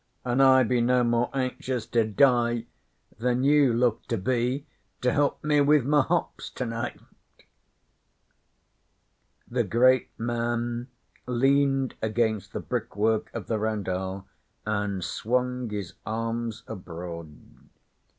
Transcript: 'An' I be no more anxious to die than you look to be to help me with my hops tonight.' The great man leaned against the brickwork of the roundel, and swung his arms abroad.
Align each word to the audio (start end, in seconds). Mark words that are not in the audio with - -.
'An' 0.25 0.41
I 0.41 0.63
be 0.63 0.81
no 0.81 1.03
more 1.03 1.29
anxious 1.31 1.85
to 1.85 2.03
die 2.03 2.65
than 3.19 3.43
you 3.43 3.71
look 3.71 4.03
to 4.07 4.17
be 4.17 4.65
to 5.01 5.11
help 5.13 5.43
me 5.43 5.61
with 5.61 5.85
my 5.85 6.01
hops 6.01 6.49
tonight.' 6.49 6.99
The 9.47 9.63
great 9.63 10.09
man 10.17 10.87
leaned 11.27 11.93
against 12.01 12.51
the 12.51 12.59
brickwork 12.61 13.29
of 13.31 13.45
the 13.45 13.59
roundel, 13.59 14.25
and 14.65 15.03
swung 15.03 15.69
his 15.69 15.93
arms 16.03 16.63
abroad. 16.65 17.29